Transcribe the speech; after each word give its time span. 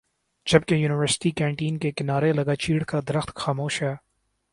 جبکہ 0.47 0.75
university 0.75 1.31
canteen 1.31 1.77
کے 1.77 1.91
کنارے 1.91 2.31
لگا 2.33 2.55
چیڑ 2.55 2.83
کا 2.83 2.99
درخت 3.09 3.35
خاموش 3.35 3.81
ہے 3.81 3.93